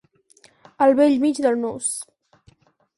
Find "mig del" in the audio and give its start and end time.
1.27-1.61